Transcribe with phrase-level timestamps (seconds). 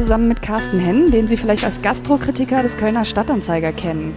[0.00, 4.14] zusammen mit Carsten Henn, den Sie vielleicht als Gastrokritiker des Kölner Stadtanzeiger kennen.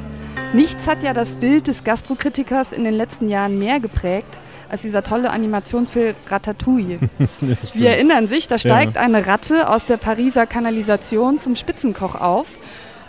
[0.53, 5.03] Nichts hat ja das Bild des Gastrokritikers in den letzten Jahren mehr geprägt als dieser
[5.03, 6.99] tolle Animationsfilm Ratatouille.
[7.73, 9.01] Sie erinnern sich, da steigt ja.
[9.01, 12.47] eine Ratte aus der Pariser Kanalisation zum Spitzenkoch auf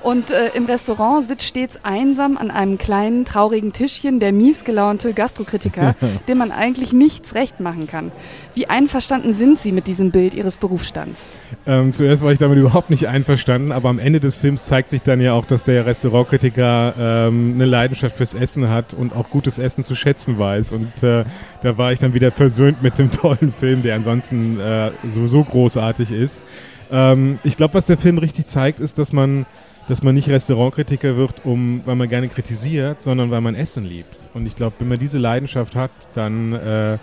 [0.04, 5.96] und äh, im Restaurant sitzt stets einsam an einem kleinen, traurigen Tischchen der miesgelaunte Gastrokritiker,
[6.28, 8.12] dem man eigentlich nichts recht machen kann.
[8.54, 11.26] Wie einverstanden sind Sie mit diesem Bild Ihres Berufsstands?
[11.66, 15.00] Ähm, zuerst war ich damit überhaupt nicht einverstanden, aber am Ende des Films zeigt sich
[15.00, 19.58] dann ja auch, dass der Restaurantkritiker ähm, eine Leidenschaft fürs Essen hat und auch gutes
[19.58, 20.72] Essen zu schätzen weiß.
[20.72, 21.24] Und äh,
[21.62, 26.12] da war ich dann wieder versöhnt mit dem tollen Film, der ansonsten äh, sowieso großartig
[26.12, 26.42] ist.
[26.90, 29.46] Ähm, ich glaube, was der Film richtig zeigt, ist, dass man
[29.88, 34.28] dass man nicht Restaurantkritiker wird, um, weil man gerne kritisiert, sondern weil man Essen liebt.
[34.32, 36.98] Und ich glaube, wenn man diese Leidenschaft hat, dann, äh,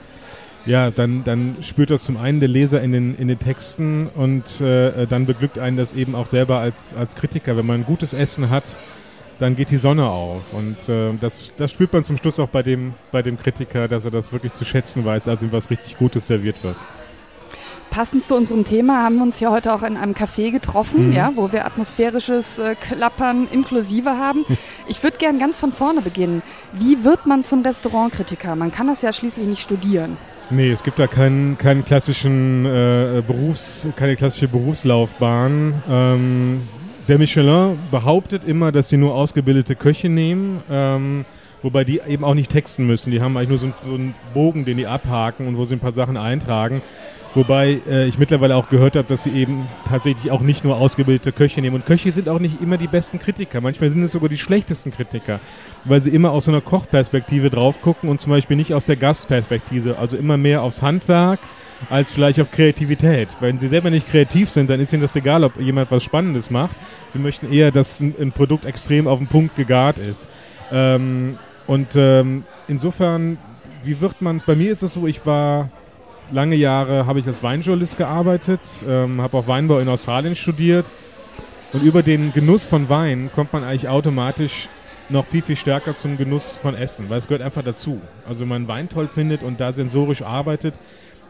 [0.66, 4.61] ja, dann, dann spürt das zum einen der Leser in den, in den Texten und
[4.61, 7.58] äh, dann beglückt einen das eben auch selber als, als Kritiker.
[7.58, 8.78] Wenn man gutes Essen hat,
[9.39, 10.42] dann geht die Sonne auf.
[10.53, 14.05] Und äh, das, das spürt man zum Schluss auch bei dem, bei dem Kritiker, dass
[14.05, 16.75] er das wirklich zu schätzen weiß, als ihm was richtig Gutes serviert wird.
[17.92, 21.14] Passend zu unserem Thema haben wir uns ja heute auch in einem Café getroffen, mhm.
[21.14, 24.45] ja, wo wir atmosphärisches äh, Klappern inklusive haben.
[24.88, 26.42] Ich würde gern ganz von vorne beginnen.
[26.73, 28.58] Wie wird man zum Restaurantkritiker?
[28.58, 30.17] Man kann das ja schließlich nicht studieren.
[30.50, 35.81] Nee, es gibt da keinen, keinen klassischen äh, Berufs, keine klassische Berufslaufbahn.
[35.89, 36.61] Ähm,
[37.08, 40.61] der Michelin behauptet immer, dass sie nur ausgebildete Köche nehmen.
[40.70, 41.26] Ähm,
[41.61, 43.11] wobei die eben auch nicht texten müssen.
[43.11, 45.76] Die haben eigentlich nur so einen, so einen Bogen, den die abhaken und wo sie
[45.76, 46.81] ein paar Sachen eintragen.
[47.33, 51.31] Wobei äh, ich mittlerweile auch gehört habe, dass sie eben tatsächlich auch nicht nur ausgebildete
[51.31, 51.77] Köche nehmen.
[51.77, 53.61] Und Köche sind auch nicht immer die besten Kritiker.
[53.61, 55.39] Manchmal sind es sogar die schlechtesten Kritiker,
[55.85, 58.97] weil sie immer aus so einer Kochperspektive drauf gucken und zum Beispiel nicht aus der
[58.97, 59.97] Gastperspektive.
[59.97, 61.39] Also immer mehr aufs Handwerk
[61.89, 63.29] als vielleicht auf Kreativität.
[63.39, 66.49] Wenn sie selber nicht kreativ sind, dann ist ihnen das egal, ob jemand was Spannendes
[66.49, 66.75] macht.
[67.09, 70.27] Sie möchten eher, dass ein, ein Produkt extrem auf den Punkt gegart ist.
[70.70, 73.37] Ähm, und ähm, insofern,
[73.83, 74.43] wie wird man es?
[74.43, 75.70] Bei mir ist es so, ich war
[76.31, 80.86] lange Jahre habe ich als Weinjournalist gearbeitet, ähm, habe auch Weinbau in Australien studiert.
[81.73, 84.67] Und über den Genuss von Wein kommt man eigentlich automatisch
[85.09, 88.02] noch viel, viel stärker zum Genuss von Essen, weil es gehört einfach dazu.
[88.27, 90.75] Also wenn man Wein toll findet und da sensorisch arbeitet,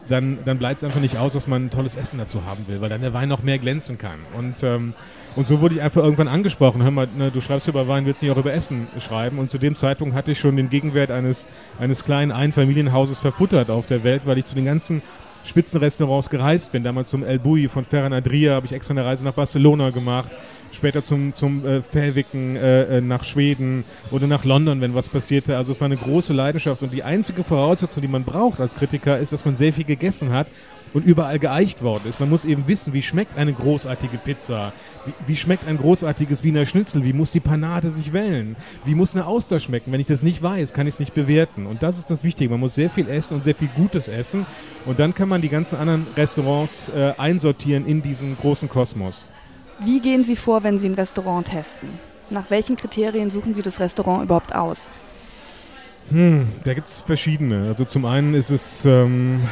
[0.08, 2.80] dann, dann bleibt es einfach nicht aus, dass man ein tolles Essen dazu haben will,
[2.80, 4.20] weil dann der Wein noch mehr glänzen kann.
[4.36, 4.94] Und, ähm,
[5.36, 8.22] und so wurde ich einfach irgendwann angesprochen, hör mal, ne, du schreibst über Wein, willst
[8.22, 9.38] nicht auch über Essen schreiben?
[9.38, 11.46] Und zu dem Zeitpunkt hatte ich schon den Gegenwert eines,
[11.78, 15.02] eines kleinen Einfamilienhauses verfuttert auf der Welt, weil ich zu den ganzen
[15.44, 16.84] Spitzenrestaurants gereist bin.
[16.84, 20.30] Damals zum El Bui von Ferran Adria habe ich extra eine Reise nach Barcelona gemacht
[20.72, 25.56] später zum, zum äh, Fährwicken äh, äh, nach Schweden oder nach London, wenn was passierte.
[25.56, 29.18] Also es war eine große Leidenschaft und die einzige Voraussetzung, die man braucht als Kritiker,
[29.18, 30.48] ist, dass man sehr viel gegessen hat
[30.94, 32.20] und überall geeicht worden ist.
[32.20, 34.72] Man muss eben wissen, wie schmeckt eine großartige Pizza,
[35.06, 39.14] wie, wie, schmeckt ein großartiges Wiener Schnitzel, wie muss die Panade sich wellen, wie muss
[39.14, 39.92] eine Auster schmecken.
[39.92, 41.66] Wenn ich das nicht weiß, kann ich es nicht bewerten.
[41.66, 42.50] Und das ist das Wichtige.
[42.50, 44.46] Man muss sehr viel essen und sehr viel Gutes essen
[44.86, 49.26] und dann kann man die ganzen anderen Restaurants äh, einsortieren in diesen großen Kosmos.
[49.84, 51.88] Wie gehen Sie vor, wenn Sie ein Restaurant testen?
[52.30, 54.90] Nach welchen Kriterien suchen Sie das Restaurant überhaupt aus?
[56.10, 57.66] Hm, da gibt es verschiedene.
[57.66, 59.42] Also zum einen ist es ähm,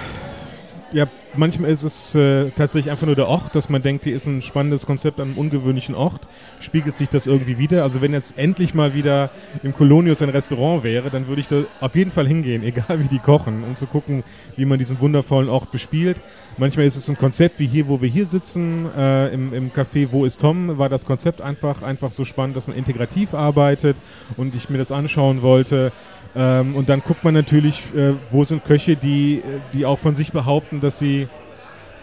[0.92, 4.26] ja manchmal ist es äh, tatsächlich einfach nur der Ort, dass man denkt, hier ist
[4.26, 6.28] ein spannendes Konzept an einem ungewöhnlichen Ort.
[6.60, 7.82] Spiegelt sich das irgendwie wieder?
[7.82, 9.30] Also wenn jetzt endlich mal wieder
[9.62, 13.08] im Colonius ein Restaurant wäre, dann würde ich da auf jeden Fall hingehen, egal wie
[13.08, 14.24] die kochen, um zu gucken,
[14.56, 16.20] wie man diesen wundervollen Ort bespielt.
[16.56, 20.08] Manchmal ist es ein Konzept wie hier, wo wir hier sitzen, äh, im, im Café
[20.10, 23.96] Wo ist Tom, war das Konzept einfach, einfach so spannend, dass man integrativ arbeitet
[24.36, 25.92] und ich mir das anschauen wollte.
[26.36, 29.42] Ähm, und dann guckt man natürlich, äh, wo sind Köche, die,
[29.72, 31.28] die auch von sich behaupten, dass sie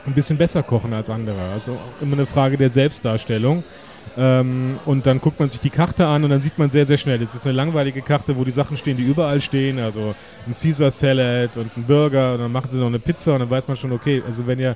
[0.05, 1.51] ein bisschen besser kochen als andere.
[1.51, 3.63] Also immer eine Frage der Selbstdarstellung.
[4.17, 6.97] Ähm, und dann guckt man sich die Karte an und dann sieht man sehr, sehr
[6.97, 9.77] schnell, es ist eine langweilige Karte, wo die Sachen stehen, die überall stehen.
[9.79, 10.15] Also
[10.47, 13.49] ein Caesar Salad und ein Burger und dann machen sie noch eine Pizza und dann
[13.49, 14.75] weiß man schon, okay, also wenn ihr,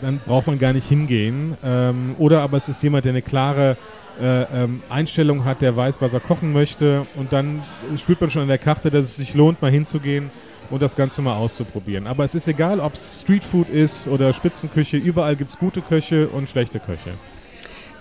[0.00, 1.56] dann braucht man gar nicht hingehen.
[1.64, 3.76] Ähm, oder aber es ist jemand, der eine klare
[4.22, 7.60] äh, ähm, Einstellung hat, der weiß, was er kochen möchte und dann
[7.96, 10.30] spürt man schon an der Karte, dass es sich lohnt, mal hinzugehen
[10.70, 12.06] und das Ganze mal auszuprobieren.
[12.06, 16.28] Aber es ist egal, ob es Streetfood ist oder Spitzenküche, überall gibt es gute Köche
[16.28, 17.14] und schlechte Köche.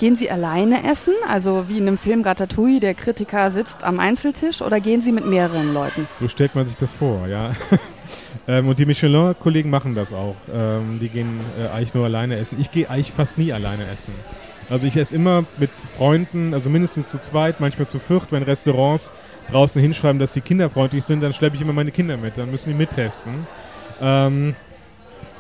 [0.04, 4.62] Gehen Sie alleine essen, also wie in dem Film Ratatouille, der Kritiker sitzt am Einzeltisch,
[4.62, 6.10] oder gehen Sie mit mehreren Leuten?
[6.20, 7.56] So stellt man sich das vor, ja.
[8.50, 10.36] ähm, und die Michelin-Kollegen machen das auch.
[10.54, 12.60] Ähm, die gehen äh, eigentlich nur alleine essen.
[12.60, 14.14] Ich gehe eigentlich fast nie alleine essen.
[14.70, 19.10] Also ich esse immer mit Freunden, also mindestens zu zweit, manchmal zu viert, wenn Restaurants
[19.52, 22.72] draußen hinschreiben, dass sie kinderfreundlich sind, dann schleppe ich immer meine Kinder mit, dann müssen
[22.72, 23.48] die mittesten.
[24.02, 24.54] Ähm,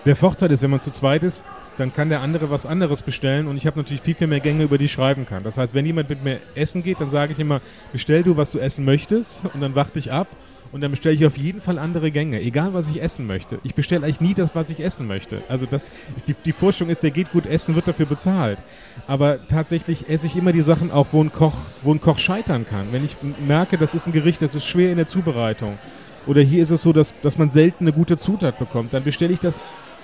[0.06, 1.44] der Vorteil ist, wenn man zu zweit ist,
[1.78, 4.64] dann kann der andere was anderes bestellen und ich habe natürlich viel, viel mehr Gänge,
[4.64, 5.44] über die ich schreiben kann.
[5.44, 7.62] Das heißt, wenn jemand mit mir essen geht, dann sage ich immer,
[7.92, 10.28] bestell du, was du essen möchtest und dann warte ich ab
[10.72, 13.60] und dann bestelle ich auf jeden Fall andere Gänge, egal was ich essen möchte.
[13.64, 15.44] Ich bestelle eigentlich nie das, was ich essen möchte.
[15.48, 15.92] Also das,
[16.28, 18.58] die, die Forschung ist, der geht gut essen, wird dafür bezahlt.
[19.06, 21.54] Aber tatsächlich esse ich immer die Sachen auch, wo ein Koch,
[21.84, 22.88] wo ein Koch scheitern kann.
[22.92, 23.16] Wenn ich
[23.46, 25.78] merke, das ist ein Gericht, das ist schwer in der Zubereitung.
[26.26, 28.94] Oder hier ist es so, dass, dass man selten eine gute Zutat bekommt.
[28.94, 29.60] Dann bestelle ich das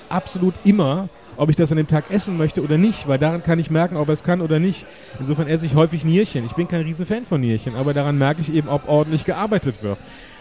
[0.09, 1.09] absolut immer
[1.39, 3.95] ob ich das an dem Tag essen möchte oder nicht, weil daran kann ich merken,
[3.95, 4.85] ob er es kann oder nicht.
[5.19, 6.45] Insofern esse ich häufig Nierchen.
[6.45, 9.97] Ich bin kein Riesenfan von Nierchen, aber daran merke ich eben, ob ordentlich gearbeitet wird.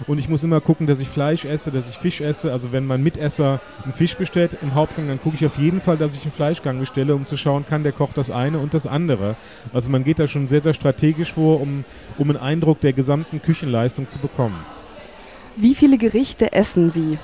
[0.08, 2.50] Und ich muss immer gucken, dass ich Fleisch esse, dass ich Fisch esse.
[2.50, 5.98] Also wenn mein Mitesser einen Fisch bestellt im Hauptgang, dann gucke ich auf jeden Fall,
[5.98, 8.88] dass ich einen Fleischgang bestelle, um zu schauen, kann der Koch das eine und das
[8.88, 9.36] andere.
[9.72, 11.84] Also man geht da schon sehr, sehr strategisch vor, um,
[12.18, 14.58] um einen Eindruck der gesamten Küchenleistung zu bekommen.
[15.54, 17.18] Wie viele Gerichte essen Sie?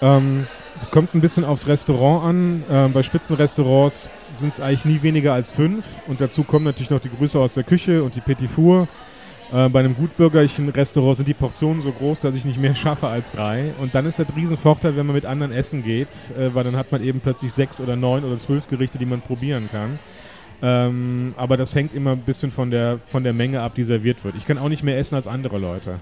[0.00, 0.46] Ähm,
[0.80, 2.64] es kommt ein bisschen aufs Restaurant an.
[2.70, 5.84] Ähm, bei Spitzenrestaurants sind es eigentlich nie weniger als fünf.
[6.06, 8.88] Und dazu kommen natürlich noch die Grüße aus der Küche und die Petit Four.
[9.52, 13.08] Äh, bei einem gutbürgerlichen Restaurant sind die Portionen so groß, dass ich nicht mehr schaffe
[13.08, 13.72] als drei.
[13.80, 16.08] Und dann ist der Riesenvorteil, wenn man mit anderen essen geht,
[16.38, 19.20] äh, weil dann hat man eben plötzlich sechs oder neun oder zwölf Gerichte, die man
[19.20, 19.98] probieren kann.
[20.62, 24.24] Ähm, aber das hängt immer ein bisschen von der, von der Menge ab, die serviert
[24.24, 24.36] wird.
[24.36, 26.00] Ich kann auch nicht mehr essen als andere Leute.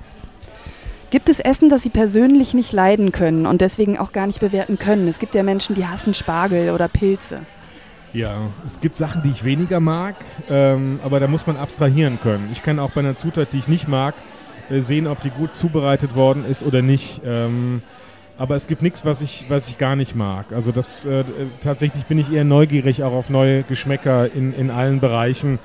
[1.14, 4.80] Gibt es Essen, das Sie persönlich nicht leiden können und deswegen auch gar nicht bewerten
[4.80, 5.06] können?
[5.06, 7.38] Es gibt ja Menschen, die hassen Spargel oder Pilze.
[8.12, 8.34] Ja,
[8.66, 10.16] es gibt Sachen, die ich weniger mag,
[10.50, 12.48] ähm, aber da muss man abstrahieren können.
[12.50, 14.16] Ich kann auch bei einer Zutat, die ich nicht mag,
[14.70, 17.20] äh, sehen, ob die gut zubereitet worden ist oder nicht.
[17.24, 17.82] Ähm,
[18.36, 20.46] aber es gibt nichts, was ich, was ich gar nicht mag.
[20.52, 21.22] Also das äh,
[21.60, 25.60] tatsächlich bin ich eher neugierig auch auf neue Geschmäcker in, in allen Bereichen.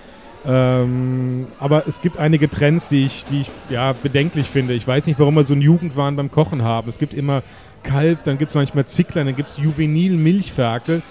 [0.45, 4.73] Ähm, aber es gibt einige Trends, die ich, die ich ja, bedenklich finde.
[4.73, 6.87] Ich weiß nicht, warum wir so einen Jugendwahn beim Kochen haben.
[6.87, 7.43] Es gibt immer
[7.83, 11.01] Kalb, dann gibt es manchmal Zickler, dann gibt es Juvenil Milchferkel.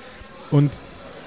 [0.50, 0.72] Und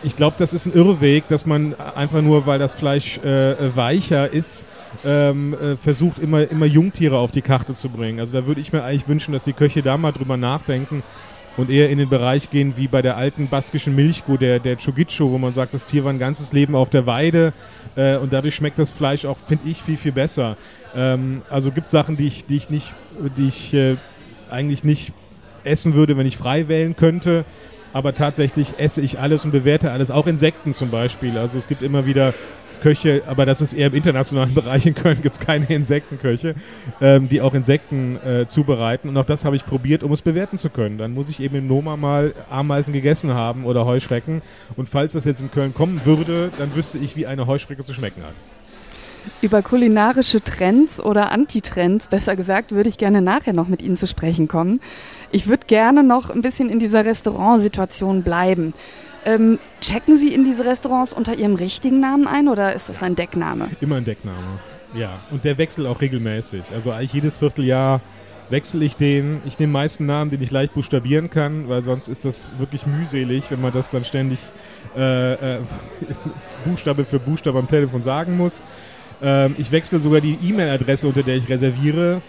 [0.03, 4.31] ich glaube, das ist ein Irrweg, dass man einfach nur, weil das Fleisch äh, weicher
[4.31, 4.65] ist,
[5.05, 8.19] ähm, äh, versucht, immer, immer Jungtiere auf die Karte zu bringen.
[8.19, 11.03] Also da würde ich mir eigentlich wünschen, dass die Köche da mal drüber nachdenken
[11.57, 15.31] und eher in den Bereich gehen wie bei der alten baskischen Milchkuh, der, der Chogicho,
[15.31, 17.53] wo man sagt, das Tier war ein ganzes Leben auf der Weide
[17.95, 20.57] äh, und dadurch schmeckt das Fleisch auch, finde ich, viel, viel besser.
[20.95, 22.93] Ähm, also gibt es Sachen, die ich, die ich nicht,
[23.37, 23.97] die ich äh,
[24.49, 25.13] eigentlich nicht
[25.63, 27.45] essen würde, wenn ich frei wählen könnte.
[27.93, 31.37] Aber tatsächlich esse ich alles und bewerte alles, auch Insekten zum Beispiel.
[31.37, 32.33] Also es gibt immer wieder
[32.81, 34.85] Köche, aber das ist eher im internationalen Bereich.
[34.85, 36.55] In Köln gibt es keine Insektenköche,
[36.99, 39.07] ähm, die auch Insekten äh, zubereiten.
[39.07, 40.97] Und auch das habe ich probiert, um es bewerten zu können.
[40.97, 44.41] Dann muss ich eben im Noma mal Ameisen gegessen haben oder Heuschrecken.
[44.75, 47.93] Und falls das jetzt in Köln kommen würde, dann wüsste ich, wie eine Heuschrecke zu
[47.93, 48.33] schmecken hat.
[49.41, 54.07] Über kulinarische Trends oder Antitrends, besser gesagt, würde ich gerne nachher noch mit Ihnen zu
[54.07, 54.79] sprechen kommen.
[55.31, 58.73] Ich würde gerne noch ein bisschen in dieser Restaurantsituation bleiben.
[59.25, 63.15] Ähm, checken Sie in diese Restaurants unter Ihrem richtigen Namen ein oder ist das ein
[63.15, 63.69] Deckname?
[63.79, 64.59] Immer ein Deckname,
[64.93, 65.19] ja.
[65.29, 66.63] Und der wechselt auch regelmäßig.
[66.73, 68.01] Also eigentlich jedes Vierteljahr
[68.49, 69.41] wechsle ich den.
[69.45, 72.85] Ich nehme meist einen Namen, den ich leicht buchstabieren kann, weil sonst ist das wirklich
[72.85, 74.39] mühselig, wenn man das dann ständig
[74.95, 75.59] äh, äh,
[76.65, 78.61] Buchstabe für Buchstabe am Telefon sagen muss.
[79.21, 82.21] Ähm, ich wechsle sogar die E-Mail-Adresse, unter der ich reserviere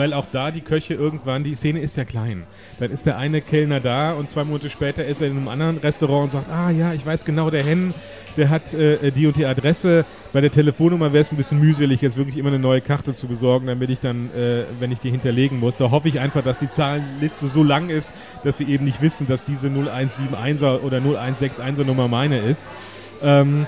[0.00, 2.44] weil auch da die Köche irgendwann, die Szene ist ja klein.
[2.78, 5.76] Dann ist der eine Kellner da und zwei Monate später ist er in einem anderen
[5.76, 7.92] Restaurant und sagt, ah ja, ich weiß genau, der Hen,
[8.38, 10.06] der hat äh, die und die Adresse.
[10.32, 13.28] Bei der Telefonnummer wäre es ein bisschen mühselig, jetzt wirklich immer eine neue Karte zu
[13.28, 16.60] besorgen, damit ich dann, äh, wenn ich die hinterlegen muss, da hoffe ich einfach, dass
[16.60, 21.84] die Zahlenliste so lang ist, dass sie eben nicht wissen, dass diese 0171er oder 0161er
[21.84, 22.70] Nummer meine ist.
[23.22, 23.66] Ähm,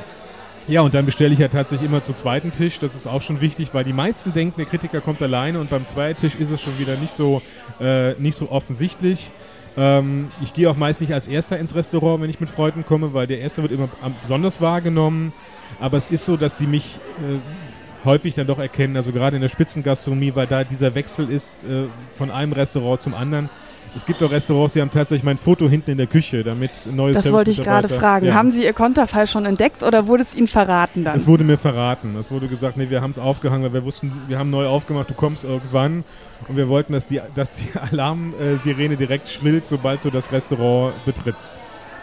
[0.69, 2.79] ja, und dann bestelle ich ja tatsächlich immer zu zweiten Tisch.
[2.79, 5.85] Das ist auch schon wichtig, weil die meisten denken, der Kritiker kommt alleine und beim
[5.85, 7.43] zweiten Tisch ist es schon wieder nicht so,
[7.81, 9.33] äh, nicht so offensichtlich.
[9.77, 13.15] Ähm, ich gehe auch meist nicht als Erster ins Restaurant, wenn ich mit Freunden komme,
[13.15, 13.89] weil der Erste wird immer
[14.21, 15.33] besonders wahrgenommen.
[15.81, 19.43] Aber es ist so, dass sie mich äh, häufig dann doch erkennen, also gerade in
[19.43, 21.85] der Spitzengastronomie, weil da dieser Wechsel ist äh,
[22.17, 23.49] von einem Restaurant zum anderen
[23.97, 27.13] es gibt auch Restaurants, die haben tatsächlich mein Foto hinten in der Küche, damit neue
[27.13, 28.27] Das wollte ich gerade fragen.
[28.27, 28.35] Ja.
[28.35, 31.17] Haben Sie Ihr Konterfei schon entdeckt oder wurde es Ihnen verraten dann?
[31.17, 32.17] Es wurde mir verraten.
[32.17, 35.11] Es wurde gesagt, nee, wir haben es aufgehangen, weil wir wussten, wir haben neu aufgemacht,
[35.11, 36.05] du kommst irgendwann.
[36.49, 41.53] Und wir wollten, dass die, dass die Alarmsirene direkt schrillt, sobald du das Restaurant betrittst.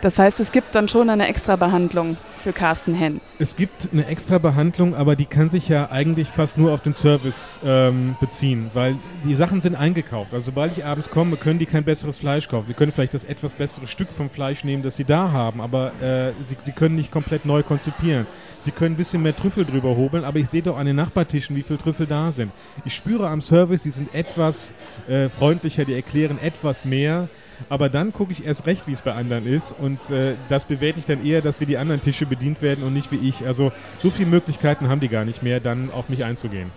[0.01, 3.19] Das heißt, es gibt dann schon eine Extrabehandlung für Carsten Henn.
[3.37, 7.59] Es gibt eine Extrabehandlung, aber die kann sich ja eigentlich fast nur auf den Service
[7.65, 10.33] ähm, beziehen, weil die Sachen sind eingekauft.
[10.33, 12.67] Also sobald ich abends komme, können die kein besseres Fleisch kaufen.
[12.67, 15.91] Sie können vielleicht das etwas bessere Stück vom Fleisch nehmen, das sie da haben, aber
[16.01, 18.25] äh, sie, sie können nicht komplett neu konzipieren.
[18.59, 21.55] Sie können ein bisschen mehr Trüffel drüber hobeln, aber ich sehe doch an den Nachbartischen,
[21.55, 22.51] wie viele Trüffel da sind.
[22.83, 24.73] Ich spüre am Service, die sind etwas
[25.07, 27.29] äh, freundlicher, die erklären etwas mehr.
[27.69, 29.73] Aber dann gucke ich erst recht, wie es bei anderen ist.
[29.77, 32.93] Und äh, das bewerte ich dann eher, dass wir die anderen Tische bedient werden und
[32.93, 33.45] nicht wie ich.
[33.45, 36.71] Also so viele Möglichkeiten haben die gar nicht mehr, dann auf mich einzugehen.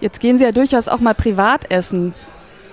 [0.00, 2.14] Jetzt gehen Sie ja durchaus auch mal privat essen.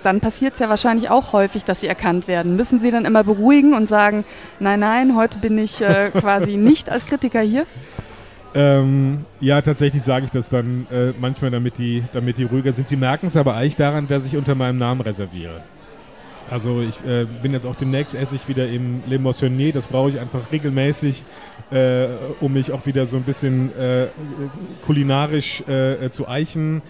[0.02, 2.56] Dann passiert es ja wahrscheinlich auch häufig, dass Sie erkannt werden.
[2.56, 4.24] Müssen Sie dann immer beruhigen und sagen,
[4.60, 7.66] nein, nein, heute bin ich äh, quasi nicht als Kritiker hier?
[8.54, 12.86] Ähm, ja, tatsächlich sage ich das dann äh, manchmal, damit die, damit die ruhiger sind.
[12.86, 15.62] Sie merken es aber eigentlich daran, dass ich unter meinem Namen reserviere.
[16.50, 19.72] Also ich äh, bin jetzt auch demnächst esse ich wieder im Le.
[19.72, 21.24] Das brauche ich einfach regelmäßig,
[21.70, 22.06] äh,
[22.40, 24.08] um mich auch wieder so ein bisschen äh,
[24.84, 26.82] kulinarisch äh, zu eichen.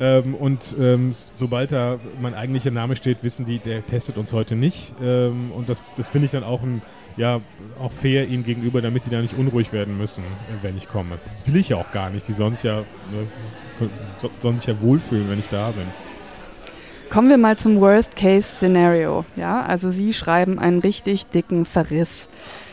[0.00, 4.56] Ähm, und ähm, sobald da mein eigentlicher Name steht, wissen die, der testet uns heute
[4.56, 4.94] nicht.
[5.02, 6.82] Ähm, und das, das finde ich dann auch, ein,
[7.16, 7.40] ja,
[7.78, 10.24] auch fair ihnen gegenüber, damit die da nicht unruhig werden müssen,
[10.62, 11.18] wenn ich komme.
[11.30, 12.26] Das will ich ja auch gar nicht.
[12.26, 13.88] Die sollen sich ja, ne,
[14.40, 15.86] sollen sich ja wohlfühlen, wenn ich da bin.
[17.12, 19.26] Kommen wir mal zum Worst-Case-Szenario.
[19.36, 22.30] Ja, also Sie schreiben einen richtig dicken Verriss.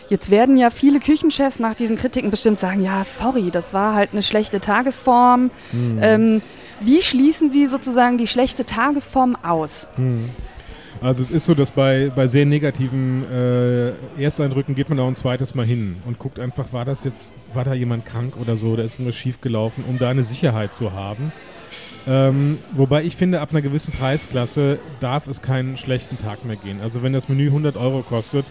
[0.07, 4.11] Jetzt werden ja viele Küchenchefs nach diesen Kritiken bestimmt sagen, ja, sorry, das war halt
[4.13, 5.51] eine schlechte Tagesform.
[5.73, 5.99] Mhm.
[6.01, 6.41] Ähm,
[6.79, 9.89] wie schließen Sie sozusagen die schlechte Tagesform aus?
[9.97, 10.29] Mhm.
[11.01, 15.17] Also es ist so, dass bei, bei sehr negativen äh, Ersteindrücken geht man auch ein
[15.17, 18.77] zweites Mal hin und guckt einfach, war das jetzt, war da jemand krank oder so,
[18.77, 21.33] da ist irgendwas schief gelaufen, um da eine Sicherheit zu haben.
[22.07, 26.81] Ähm, wobei ich finde, ab einer gewissen Preisklasse darf es keinen schlechten Tag mehr gehen.
[26.81, 28.45] Also wenn das Menü 100 Euro kostet,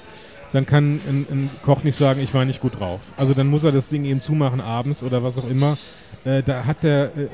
[0.52, 3.00] dann kann ein, ein, Koch nicht sagen, ich war nicht gut drauf.
[3.16, 5.76] Also dann muss er das Ding eben zumachen abends oder was auch immer.
[6.24, 7.28] Äh, da hat der äh,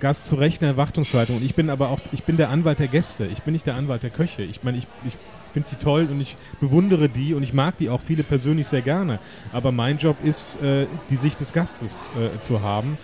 [0.00, 1.36] Gast zu Recht eine Erwartungshaltung.
[1.36, 3.26] Und ich bin aber auch, ich bin der Anwalt der Gäste.
[3.26, 4.42] Ich bin nicht der Anwalt der Köche.
[4.42, 5.14] Ich meine, ich, ich
[5.52, 8.82] finde die toll und ich bewundere die und ich mag die auch viele persönlich sehr
[8.82, 9.18] gerne.
[9.52, 12.98] Aber mein Job ist, äh, die Sicht des Gastes äh, zu haben.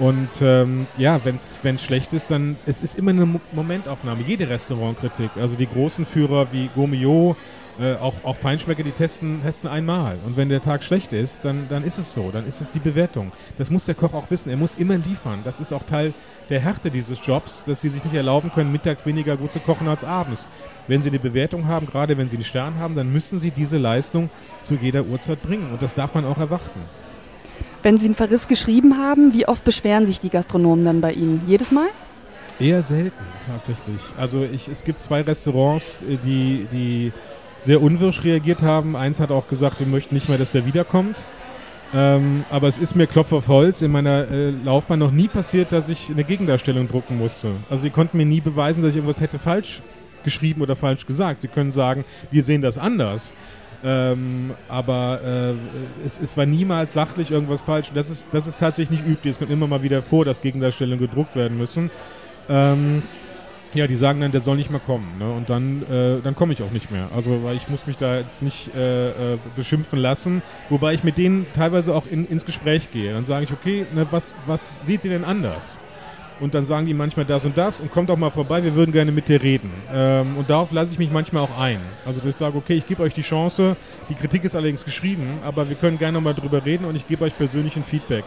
[0.00, 4.22] Und ähm, ja, wenn es schlecht ist, dann es ist immer eine Mo Momentaufnahme.
[4.26, 7.36] Jede Restaurantkritik, also die großen Führer wie Gourmillot,
[7.78, 10.16] äh, auch, auch Feinschmecker, die testen, testen einmal.
[10.24, 12.78] Und wenn der Tag schlecht ist, dann, dann ist es so, dann ist es die
[12.78, 13.30] Bewertung.
[13.58, 14.48] Das muss der Koch auch wissen.
[14.48, 15.40] Er muss immer liefern.
[15.44, 16.14] Das ist auch Teil
[16.48, 19.86] der Härte dieses Jobs, dass sie sich nicht erlauben können, mittags weniger gut zu kochen
[19.86, 20.48] als abends.
[20.88, 23.76] Wenn sie eine Bewertung haben, gerade wenn sie einen Stern haben, dann müssen sie diese
[23.76, 24.30] Leistung
[24.60, 25.70] zu jeder Uhrzeit bringen.
[25.70, 26.80] Und das darf man auch erwarten.
[27.82, 31.42] Wenn Sie einen Verriss geschrieben haben, wie oft beschweren sich die Gastronomen dann bei Ihnen?
[31.46, 31.88] Jedes Mal?
[32.58, 34.02] Eher selten, tatsächlich.
[34.18, 37.12] Also ich, es gibt zwei Restaurants, äh, die, die
[37.60, 38.96] sehr unwirsch reagiert haben.
[38.96, 41.24] Eins hat auch gesagt, wir möchten nicht mehr, dass der wiederkommt.
[41.94, 45.72] Ähm, aber es ist mir Klopf auf Holz in meiner äh, Laufbahn noch nie passiert,
[45.72, 47.52] dass ich eine Gegendarstellung drucken musste.
[47.68, 49.82] Also sie konnten mir nie beweisen, dass ich irgendwas hätte falsch
[50.22, 51.40] geschrieben oder falsch gesagt.
[51.40, 53.32] Sie können sagen, wir sehen das anders.
[53.82, 57.90] Ähm, aber äh, es, es, war niemals sachlich irgendwas falsch.
[57.94, 59.32] Das ist, das ist tatsächlich nicht üblich.
[59.32, 61.90] Es kommt immer mal wieder vor, dass Gegendarstellungen gedruckt werden müssen.
[62.48, 63.02] Ähm,
[63.74, 65.18] ja, die sagen dann, der soll nicht mehr kommen.
[65.18, 65.32] Ne?
[65.32, 67.08] Und dann, äh, dann komme ich auch nicht mehr.
[67.14, 70.42] Also, weil ich muss mich da jetzt nicht äh, äh, beschimpfen lassen.
[70.68, 73.12] Wobei ich mit denen teilweise auch in, ins Gespräch gehe.
[73.12, 75.78] Dann sage ich, okay, ne, was, was seht ihr denn anders?
[76.40, 78.92] Und dann sagen die manchmal das und das und kommt doch mal vorbei, wir würden
[78.92, 79.70] gerne mit dir reden.
[79.92, 81.80] Ähm, und darauf lasse ich mich manchmal auch ein.
[82.06, 83.76] Also dass ich sage, okay, ich gebe euch die Chance,
[84.08, 87.24] die Kritik ist allerdings geschrieben, aber wir können gerne mal drüber reden und ich gebe
[87.24, 88.24] euch persönlich ein Feedback.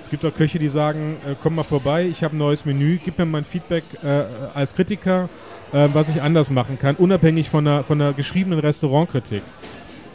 [0.00, 2.98] Es gibt auch Köche, die sagen, äh, komm mal vorbei, ich habe ein neues Menü,
[3.04, 4.22] gib mir mein Feedback äh,
[4.54, 5.28] als Kritiker,
[5.72, 9.42] äh, was ich anders machen kann, unabhängig von einer, von einer geschriebenen Restaurantkritik.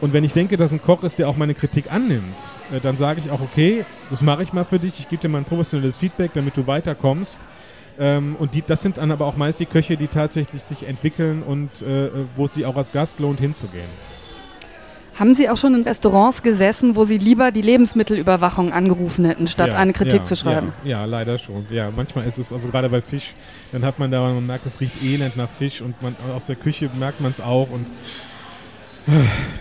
[0.01, 2.35] Und wenn ich denke, dass ein Koch ist, der auch meine Kritik annimmt,
[2.73, 5.29] äh, dann sage ich auch, okay, das mache ich mal für dich, ich gebe dir
[5.29, 7.39] mal ein professionelles Feedback, damit du weiterkommst.
[7.99, 11.43] Ähm, und die, das sind dann aber auch meist die Köche, die tatsächlich sich entwickeln
[11.43, 13.89] und äh, wo es sich auch als Gast lohnt, hinzugehen.
[15.19, 19.67] Haben Sie auch schon in Restaurants gesessen, wo Sie lieber die Lebensmittelüberwachung angerufen hätten, statt
[19.67, 20.73] ja, eine Kritik ja, zu schreiben?
[20.83, 21.67] Ja, ja, leider schon.
[21.69, 23.35] Ja, manchmal ist es, also gerade bei Fisch,
[23.71, 26.55] dann hat man da, man merkt, es riecht elend nach Fisch und man, aus der
[26.55, 27.85] Küche merkt man es auch und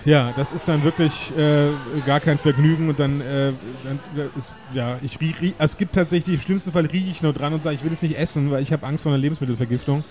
[0.04, 1.70] ja, das ist dann wirklich äh,
[2.06, 3.52] gar kein Vergnügen und dann, äh,
[3.84, 7.32] dann ist, ja, ich riech, riech, es gibt tatsächlich, im schlimmsten Fall rieche ich nur
[7.32, 10.04] dran und sage, ich will es nicht essen, weil ich habe Angst vor einer Lebensmittelvergiftung.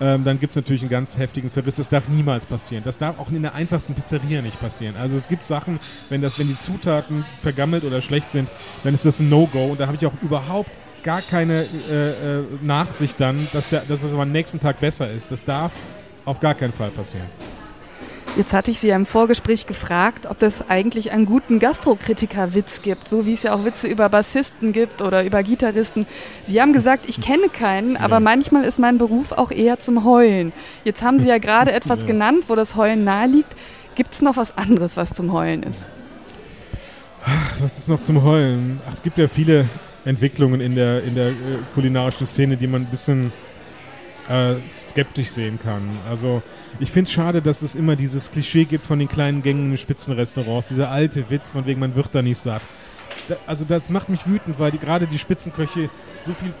[0.00, 1.76] Ähm, dann gibt es natürlich einen ganz heftigen Verriss.
[1.76, 2.84] Das darf niemals passieren.
[2.84, 4.94] Das darf auch in der einfachsten Pizzeria nicht passieren.
[4.96, 8.48] Also es gibt Sachen, wenn, das, wenn die Zutaten vergammelt oder schlecht sind,
[8.84, 9.66] dann ist das ein No-Go.
[9.72, 10.70] Und da habe ich auch überhaupt
[11.02, 15.32] gar keine äh, äh, Nachsicht dann, dass, der, dass es am nächsten Tag besser ist.
[15.32, 15.72] Das darf
[16.24, 17.26] auf gar keinen Fall passieren.
[18.36, 23.08] Jetzt hatte ich Sie ja im Vorgespräch gefragt, ob es eigentlich einen guten Gastrokritiker-Witz gibt,
[23.08, 26.06] so wie es ja auch Witze über Bassisten gibt oder über Gitarristen.
[26.44, 30.52] Sie haben gesagt, ich kenne keinen, aber manchmal ist mein Beruf auch eher zum Heulen.
[30.84, 33.54] Jetzt haben Sie ja gerade etwas genannt, wo das Heulen naheliegt.
[33.96, 35.84] Gibt es noch was anderes, was zum Heulen ist?
[37.60, 38.80] Was ist noch zum Heulen?
[38.88, 39.64] Ach, es gibt ja viele
[40.04, 41.34] Entwicklungen in der, in der äh,
[41.74, 43.32] kulinarischen Szene, die man ein bisschen
[44.28, 45.88] äh, skeptisch sehen kann.
[46.08, 46.42] Also
[46.78, 50.68] ich finde es schade, dass es immer dieses Klischee gibt von den kleinen gängigen Spitzenrestaurants,
[50.68, 52.62] dieser alte Witz, von wegen man wird da nicht satt.
[53.28, 56.52] Da, also das macht mich wütend, weil die, gerade die Spitzenköche so viel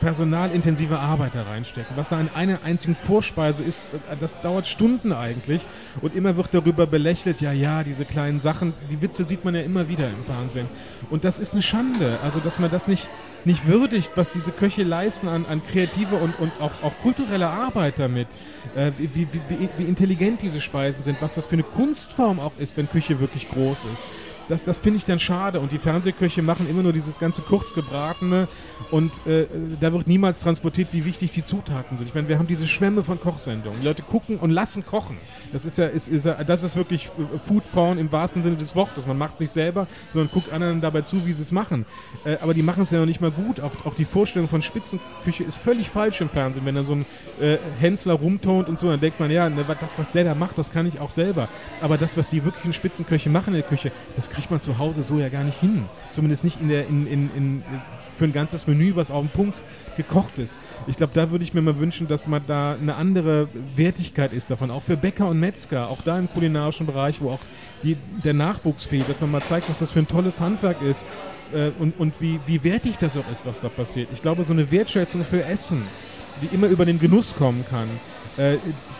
[0.00, 1.96] personalintensive Arbeit da reinstecken.
[1.96, 3.88] Was da an einer einzigen Vorspeise ist,
[4.20, 5.66] das dauert Stunden eigentlich.
[6.02, 9.62] Und immer wird darüber belächelt, ja, ja, diese kleinen Sachen, die Witze sieht man ja
[9.62, 10.66] immer wieder im Fernsehen.
[11.10, 12.18] Und das ist eine Schande.
[12.22, 13.08] Also, dass man das nicht,
[13.44, 17.98] nicht würdigt, was diese Köche leisten an, an kreative und, und auch, auch kulturelle Arbeit
[17.98, 18.28] damit.
[18.74, 22.52] Äh, wie, wie, wie, wie intelligent diese Speisen sind, was das für eine Kunstform auch
[22.58, 24.02] ist, wenn Küche wirklich groß ist
[24.48, 25.60] das, das finde ich dann schade.
[25.60, 28.48] Und die Fernsehköche machen immer nur dieses ganze Kurzgebratene
[28.90, 29.46] und äh,
[29.80, 32.08] da wird niemals transportiert, wie wichtig die Zutaten sind.
[32.08, 33.80] Ich meine, wir haben diese Schwämme von Kochsendungen.
[33.80, 35.18] Die Leute gucken und lassen kochen.
[35.52, 37.08] Das ist ja, ist, ist ja, das ist wirklich
[37.46, 39.06] Food Porn im wahrsten Sinne des Wortes.
[39.06, 41.86] Man macht sich selber, sondern guckt anderen dabei zu, wie sie es machen.
[42.24, 43.60] Äh, aber die machen es ja noch nicht mal gut.
[43.60, 46.66] Auch, auch die Vorstellung von Spitzenküche ist völlig falsch im Fernsehen.
[46.66, 47.06] Wenn da so ein
[47.40, 50.58] äh, Hensler rumtont und so, dann denkt man, ja, ne, das, was der da macht,
[50.58, 51.48] das kann ich auch selber.
[51.80, 55.02] Aber das, was die wirklichen Spitzenköche machen in der Küche, das kriegt man zu Hause
[55.02, 55.84] so ja gar nicht hin.
[56.10, 57.62] Zumindest nicht in der, in, in, in,
[58.16, 59.62] für ein ganzes Menü, was auf den Punkt
[59.96, 60.56] gekocht ist.
[60.86, 64.50] Ich glaube, da würde ich mir mal wünschen, dass man da eine andere Wertigkeit ist
[64.50, 64.70] davon.
[64.70, 67.40] Auch für Bäcker und Metzger, auch da im kulinarischen Bereich, wo auch
[67.82, 71.04] die, der Nachwuchs fehlt, dass man mal zeigt, was das für ein tolles Handwerk ist
[71.52, 74.08] äh, und, und wie, wie wertig das auch ist, was da passiert.
[74.12, 75.82] Ich glaube, so eine Wertschätzung für Essen,
[76.42, 77.88] die immer über den Genuss kommen kann,
[78.36, 78.56] äh,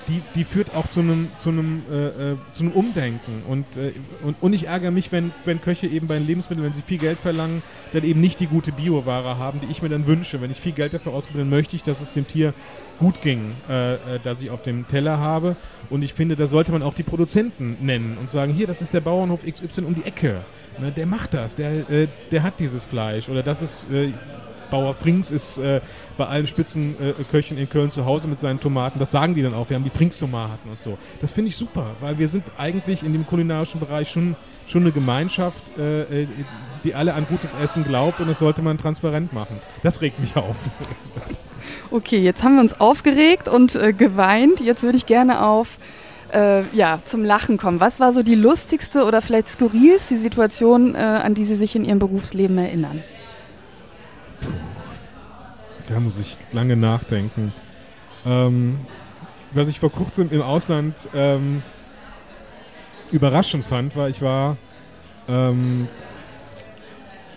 [0.08, 3.42] die, die führt auch zu einem, zu einem, äh, äh, zu einem Umdenken.
[3.48, 3.92] Und, äh,
[4.22, 6.98] und, und ich ärgere mich, wenn, wenn Köche eben bei den Lebensmitteln, wenn sie viel
[6.98, 10.40] Geld verlangen, dann eben nicht die gute Bioware haben, die ich mir dann wünsche.
[10.40, 12.54] Wenn ich viel Geld dafür ausgebe, dann möchte ich, dass es dem Tier
[12.98, 15.56] gut ging, äh, äh, dass ich auf dem Teller habe.
[15.90, 18.94] Und ich finde, da sollte man auch die Produzenten nennen und sagen, hier, das ist
[18.94, 20.44] der Bauernhof XY um die Ecke.
[20.78, 23.28] Ne, der macht das, der, äh, der hat dieses Fleisch.
[23.28, 23.86] Oder das ist
[24.70, 25.80] Bauer Frings ist äh,
[26.16, 28.98] bei allen Spitzenköchen äh, in Köln zu Hause mit seinen Tomaten.
[28.98, 29.68] Das sagen die dann auch.
[29.68, 30.98] Wir haben die Frings-Tomaten und so.
[31.20, 34.92] Das finde ich super, weil wir sind eigentlich in dem kulinarischen Bereich schon, schon eine
[34.92, 36.26] Gemeinschaft, äh, äh
[36.84, 39.58] die alle an gutes Essen glaubt und das sollte man transparent machen.
[39.82, 40.56] Das regt mich auf.
[41.90, 44.60] Okay, jetzt haben wir uns aufgeregt und äh, geweint.
[44.60, 45.78] Jetzt würde ich gerne auf
[46.30, 47.80] äh, ja, zum Lachen kommen.
[47.80, 52.00] Was war so die lustigste oder vielleicht skurrilste Situation, an die Sie sich in Ihrem
[52.00, 53.02] Berufsleben erinnern?
[55.88, 57.52] Da muss ich lange nachdenken.
[58.24, 58.78] Ähm,
[59.52, 61.62] was ich vor kurzem im Ausland ähm,
[63.12, 64.56] überraschend fand, war, ich war
[65.28, 65.88] ähm,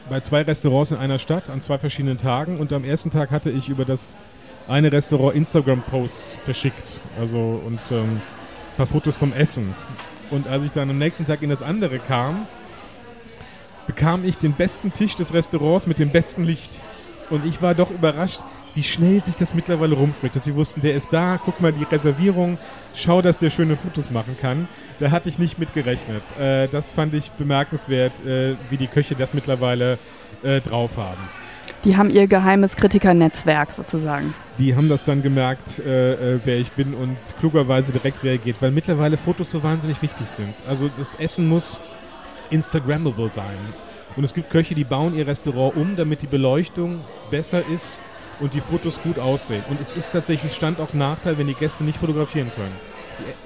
[0.10, 3.52] bei zwei Restaurants in einer Stadt an zwei verschiedenen Tagen und am ersten Tag hatte
[3.52, 4.18] ich über das
[4.68, 7.00] eine Restaurant Instagram-Posts verschickt.
[7.20, 9.76] Also und ähm, ein paar Fotos vom Essen.
[10.30, 12.48] Und als ich dann am nächsten Tag in das andere kam,
[13.86, 16.72] bekam ich den besten Tisch des Restaurants mit dem besten Licht.
[17.30, 18.42] Und ich war doch überrascht,
[18.76, 21.84] wie schnell sich das mittlerweile rumspricht, dass sie wussten, der ist da, guck mal die
[21.84, 22.58] Reservierung,
[22.94, 24.68] schau, dass der schöne Fotos machen kann.
[25.00, 26.22] Da hatte ich nicht mitgerechnet.
[26.40, 29.98] Äh, das fand ich bemerkenswert, äh, wie die Köche das mittlerweile
[30.44, 31.22] äh, drauf haben.
[31.84, 34.34] Die haben ihr geheimes Kritikernetzwerk sozusagen.
[34.58, 38.72] Die haben das dann gemerkt, äh, äh, wer ich bin und klugerweise direkt reagiert, weil
[38.72, 40.54] mittlerweile Fotos so wahnsinnig wichtig sind.
[40.68, 41.80] Also das Essen muss
[42.50, 43.58] Instagrammable sein.
[44.18, 48.02] Und es gibt Köche, die bauen ihr Restaurant um, damit die Beleuchtung besser ist
[48.40, 49.64] und die Fotos gut aussehen.
[49.70, 52.74] Und es ist tatsächlich ein Standort-Nachteil, wenn die Gäste nicht fotografieren können.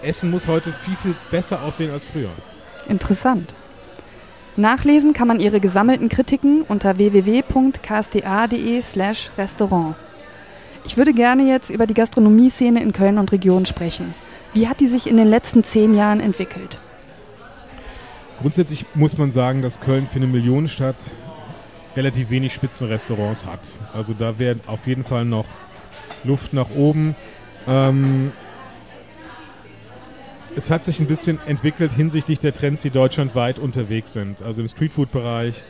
[0.02, 2.30] Essen muss heute viel, viel besser aussehen als früher.
[2.88, 3.54] Interessant.
[4.58, 9.96] Nachlesen kann man ihre gesammelten Kritiken unter www.ksda.de/slash Restaurant.
[10.84, 14.14] Ich würde gerne jetzt über die Gastronomie-Szene in Köln und Region sprechen.
[14.54, 16.80] Wie hat die sich in den letzten zehn Jahren entwickelt?
[18.42, 20.96] Grundsätzlich muss man sagen, dass Köln für eine Millionenstadt
[21.96, 23.60] relativ wenig Spitzenrestaurants hat.
[23.94, 25.46] Also da wäre auf jeden Fall noch
[26.24, 27.16] Luft nach oben.
[27.68, 28.32] Ähm,
[30.56, 34.42] es hat sich ein bisschen entwickelt hinsichtlich der Trends, die deutschlandweit unterwegs sind.
[34.42, 35.64] Also im Streetfood-Bereich,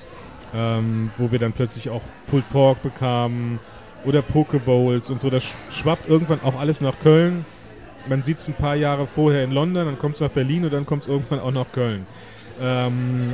[0.55, 3.60] ähm, wo wir dann plötzlich auch Pulled Pork bekamen
[4.05, 5.29] oder Pokebowls und so.
[5.29, 7.45] Das schwappt irgendwann auch alles nach Köln.
[8.07, 10.71] Man sieht es ein paar Jahre vorher in London, dann kommt es nach Berlin und
[10.71, 12.07] dann kommt es irgendwann auch nach Köln.
[12.62, 13.34] Ähm,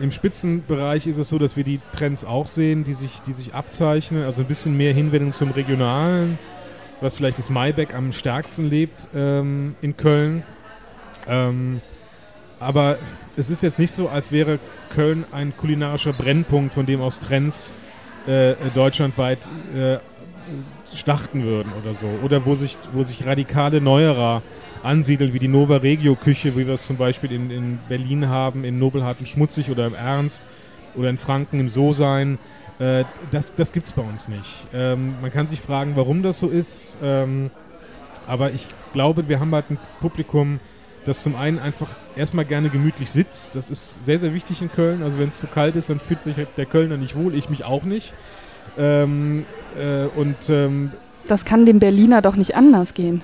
[0.00, 3.54] Im Spitzenbereich ist es so, dass wir die Trends auch sehen, die sich, die sich
[3.54, 4.24] abzeichnen.
[4.24, 6.38] Also ein bisschen mehr Hinwendung zum Regionalen,
[7.00, 10.42] was vielleicht das Maibeck am stärksten lebt ähm, in Köln.
[11.28, 11.80] Ähm,
[12.58, 12.98] aber
[13.36, 14.58] es ist jetzt nicht so, als wäre
[14.90, 17.74] Köln ein kulinarischer Brennpunkt, von dem aus Trends
[18.26, 19.40] äh, deutschlandweit
[19.76, 19.98] äh,
[20.94, 22.08] schlachten würden oder so.
[22.22, 24.42] Oder wo sich, wo sich radikale Neuerer
[24.84, 28.64] ansiedeln, wie die Nova Regio Küche, wie wir es zum Beispiel in, in Berlin haben,
[28.64, 30.44] in Nobelhart und Schmutzig oder im Ernst
[30.94, 32.38] oder in Franken im So-Sein.
[32.78, 34.66] Äh, das das gibt es bei uns nicht.
[34.72, 36.98] Ähm, man kann sich fragen, warum das so ist.
[37.02, 37.50] Ähm,
[38.26, 40.60] aber ich glaube, wir haben halt ein Publikum,
[41.06, 43.56] das zum einen einfach erstmal gerne gemütlich sitzt.
[43.56, 45.02] Das ist sehr, sehr wichtig in Köln.
[45.02, 47.64] Also wenn es zu kalt ist, dann fühlt sich der Kölner nicht wohl, ich mich
[47.64, 48.14] auch nicht.
[48.78, 49.44] Ähm,
[49.78, 50.92] äh, und ähm,
[51.26, 53.22] das kann dem Berliner doch nicht anders gehen.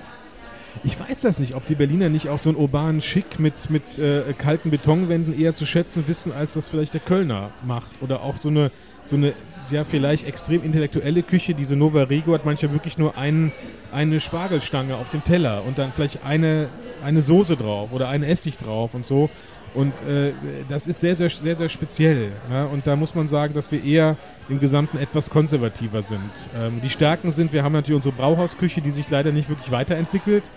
[0.83, 3.99] Ich weiß das nicht, ob die Berliner nicht auch so einen urbanen Schick mit, mit
[3.99, 8.01] äh, kalten Betonwänden eher zu schätzen wissen, als das vielleicht der Kölner macht.
[8.01, 8.71] Oder auch so eine,
[9.03, 9.33] so eine
[9.69, 11.53] ja, vielleicht extrem intellektuelle Küche.
[11.53, 13.51] Diese Nova Rego hat manchmal wirklich nur ein,
[13.91, 16.69] eine Spargelstange auf dem Teller und dann vielleicht eine,
[17.03, 19.29] eine Soße drauf oder ein Essig drauf und so.
[19.73, 20.33] Und äh,
[20.67, 22.31] das ist sehr, sehr, sehr, sehr speziell.
[22.49, 22.67] Ne?
[22.67, 24.17] Und da muss man sagen, dass wir eher
[24.49, 26.31] im Gesamten etwas konservativer sind.
[26.57, 30.51] Ähm, die Stärken sind, wir haben natürlich unsere Brauhausküche, die sich leider nicht wirklich weiterentwickelt.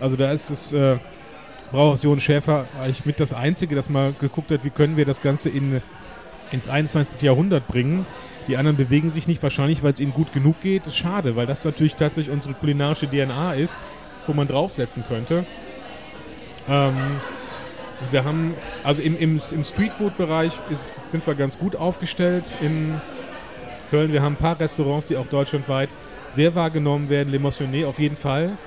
[0.00, 0.96] Also da ist das äh,
[1.70, 5.20] Brauhaus Johann Schäfer eigentlich mit das Einzige, das mal geguckt hat, wie können wir das
[5.20, 5.82] Ganze in,
[6.50, 7.20] ins 21.
[7.20, 8.06] Jahrhundert bringen.
[8.48, 10.86] Die anderen bewegen sich nicht, wahrscheinlich, weil es ihnen gut genug geht.
[10.86, 13.76] Ist schade, weil das natürlich tatsächlich unsere kulinarische DNA ist,
[14.26, 15.46] wo man draufsetzen könnte.
[16.68, 16.94] Ähm,
[18.10, 20.52] wir haben, also im, im, im Streetfood-Bereich
[21.10, 23.00] sind wir ganz gut aufgestellt in
[23.90, 24.12] Köln.
[24.12, 25.88] Wir haben ein paar Restaurants, die auch deutschlandweit
[26.28, 27.30] sehr wahrgenommen werden.
[27.32, 28.58] Le Motionnet auf jeden Fall,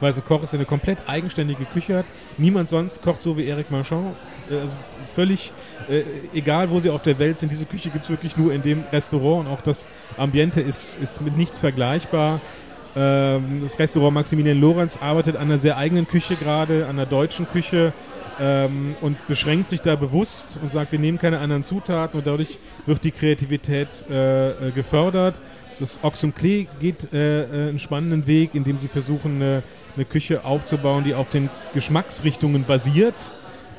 [0.00, 2.06] weil so Koch ist eine komplett eigenständige Küche hat.
[2.38, 4.16] Niemand sonst kocht so wie Eric Marchand.
[4.50, 4.76] Äh, also
[5.14, 5.52] völlig
[5.88, 6.02] äh,
[6.34, 7.52] egal, wo sie auf der Welt sind.
[7.52, 11.20] Diese Küche gibt es wirklich nur in dem Restaurant und auch das Ambiente ist, ist
[11.20, 12.40] mit nichts vergleichbar.
[12.96, 17.48] Ähm, das Restaurant Maximilian Lorenz arbeitet an einer sehr eigenen Küche gerade, an einer deutschen
[17.48, 17.92] Küche
[18.40, 22.58] ähm, und beschränkt sich da bewusst und sagt, wir nehmen keine anderen Zutaten und dadurch
[22.86, 25.40] wird die Kreativität äh, äh gefördert.
[25.80, 29.62] Das Oxum-Klee geht äh, äh, einen spannenden Weg, indem sie versuchen, eine,
[29.96, 33.32] eine, Küche aufzubauen, die auf den Geschmacksrichtungen basiert.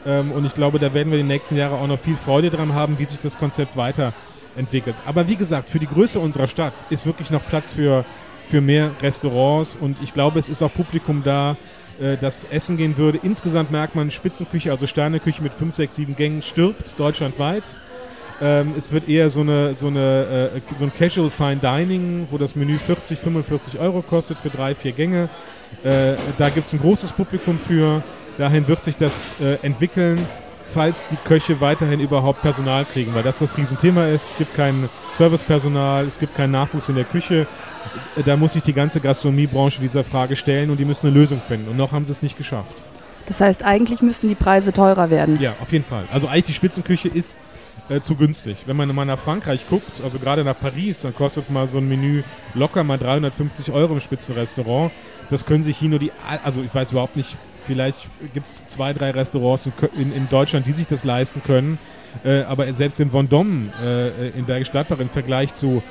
[0.06, 2.74] Ähm, und ich glaube, da werden wir die nächsten Jahre auch noch viel Freude dran
[2.74, 4.96] haben, wie sich das Konzept weiterentwickelt.
[5.06, 8.04] Aber wie gesagt, für die Größe unserer Stadt ist wirklich noch Platz für,
[8.48, 11.56] für mehr Restaurants und ich glaube, es ist auch Publikum da,
[12.00, 13.20] äh, das Essen gehen würde.
[13.24, 17.64] Insgesamt merkt man, Spitzenküche, also Sterneküche mit 5, 6, 7 Gängen stirbt deutschlandweit.
[18.42, 22.38] Ähm, es wird eher so, eine, so, eine, äh, so ein Casual Fine Dining, wo
[22.38, 25.30] das Menü 40, 45 Euro kostet für drei, vier Gänge.
[25.84, 28.04] Äh, da gibt es ein großes Publikum für.
[28.38, 30.20] Dahin wird sich das äh, entwickeln,
[30.66, 34.32] falls die Köche weiterhin überhaupt Personal kriegen, weil das das Riesenthema ist.
[34.32, 37.48] Es gibt kein Servicepersonal, es gibt keinen Nachwuchs in der Küche
[38.26, 41.70] da muss sich die ganze Gastronomiebranche dieser Frage stellen und die müssen eine Lösung finden.
[41.70, 42.76] Und noch haben sie es nicht geschafft.
[43.28, 45.40] Das heißt, eigentlich müssten die Preise teurer werden.
[45.40, 46.08] Ja, auf jeden Fall.
[46.12, 47.38] Also eigentlich die Spitzenküche ist
[47.90, 48.58] äh, zu günstig.
[48.66, 51.88] Wenn man mal nach Frankreich guckt, also gerade nach Paris, dann kostet mal so ein
[51.88, 54.92] Menü locker mal 350 Euro im Spitzenrestaurant.
[55.30, 56.12] Das können sich hier nur die,
[56.44, 60.72] also ich weiß überhaupt nicht, vielleicht gibt es zwei, drei Restaurants in, in, Deutschland, die
[60.72, 61.80] sich das leisten können.
[62.24, 65.84] Äh, aber selbst in Vendôme, äh, in Bergisch Gladbach, im Vergleich zu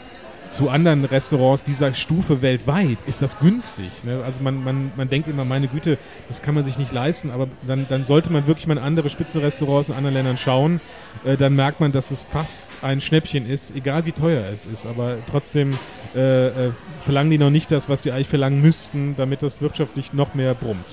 [0.55, 3.91] zu anderen Restaurants dieser Stufe weltweit ist das günstig.
[4.05, 4.23] Ne?
[4.25, 7.49] Also man, man, man denkt immer, meine Güte, das kann man sich nicht leisten, aber
[7.67, 10.81] dann, dann sollte man wirklich mal in andere Spitzenrestaurants in anderen Ländern schauen.
[11.25, 14.87] Äh, dann merkt man, dass es fast ein Schnäppchen ist, egal wie teuer es ist.
[14.87, 15.77] Aber trotzdem
[16.15, 20.13] äh, äh, verlangen die noch nicht das, was sie eigentlich verlangen müssten, damit das wirtschaftlich
[20.13, 20.87] noch mehr brummt.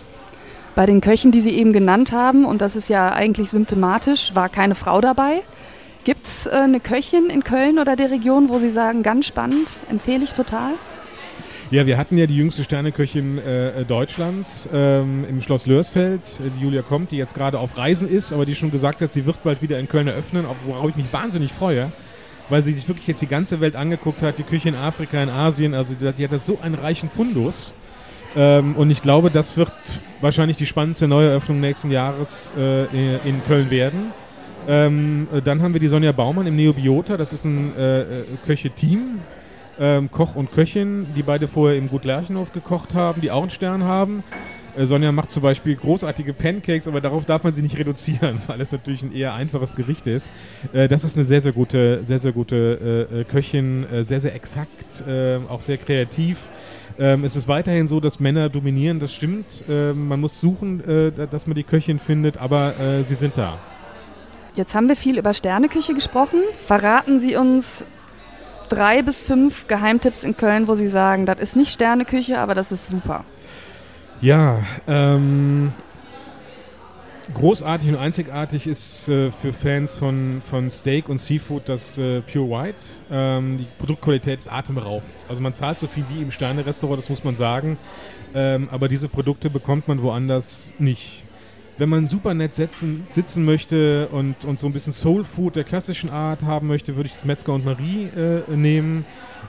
[0.73, 4.49] Bei den Köchen, die Sie eben genannt haben, und das ist ja eigentlich symptomatisch, war
[4.49, 5.43] keine Frau dabei.
[6.03, 9.79] Gibt es äh, eine Köchin in Köln oder der Region, wo Sie sagen, ganz spannend,
[9.89, 10.73] empfehle ich total?
[11.69, 16.63] Ja, wir hatten ja die jüngste Sterneköchin äh, Deutschlands ähm, im Schloss Lörsfeld, äh, die
[16.63, 19.43] Julia kommt, die jetzt gerade auf Reisen ist, aber die schon gesagt hat, sie wird
[19.43, 21.91] bald wieder in Köln eröffnen, worauf ich mich wahnsinnig freue,
[22.49, 25.29] weil sie sich wirklich jetzt die ganze Welt angeguckt hat, die Küche in Afrika, in
[25.29, 27.75] Asien, also die, die hat da so einen reichen Fundus.
[28.35, 29.71] Ähm, und ich glaube, das wird
[30.19, 32.85] wahrscheinlich die spannendste Neueröffnung nächsten Jahres äh,
[33.27, 34.11] in Köln werden.
[34.67, 39.19] Ähm, dann haben wir die Sonja Baumann im Neobiota, das ist ein äh, äh, Köche-Team,
[39.79, 43.49] ähm, Koch und Köchin, die beide vorher im Gut Lerchenhof gekocht haben, die auch einen
[43.49, 44.23] Stern haben.
[44.75, 48.61] Äh, Sonja macht zum Beispiel großartige Pancakes, aber darauf darf man sie nicht reduzieren, weil
[48.61, 50.29] es natürlich ein eher einfaches Gericht ist.
[50.73, 54.35] Äh, das ist eine sehr, sehr gute, sehr, sehr gute äh, äh Köchin, sehr, sehr
[54.35, 55.03] exakt,
[55.49, 56.49] auch sehr kreativ.
[56.99, 59.63] Ähm, es ist weiterhin so, dass Männer dominieren, das stimmt.
[59.69, 63.57] Ähm, man muss suchen, dass man die Köchin findet, aber sie sind da.
[64.55, 66.39] Jetzt haben wir viel über Sterneküche gesprochen.
[66.65, 67.85] Verraten Sie uns
[68.67, 72.71] drei bis fünf Geheimtipps in Köln, wo Sie sagen, das ist nicht Sterneküche, aber das
[72.71, 73.23] ist super.
[74.21, 75.73] Ja, ähm,
[77.33, 82.49] großartig und einzigartig ist äh, für Fans von, von Steak und Seafood das äh, Pure
[82.49, 82.81] White.
[83.09, 85.09] Ähm, die Produktqualität ist atemberaubend.
[85.29, 87.77] Also man zahlt so viel wie im Sterne-Restaurant, das muss man sagen.
[88.33, 91.23] Ähm, aber diese Produkte bekommt man woanders nicht.
[91.81, 95.63] Wenn man super nett sitzen, sitzen möchte und, und so ein bisschen Soul Food der
[95.63, 99.03] klassischen Art haben möchte, würde ich das Metzger und Marie äh, nehmen,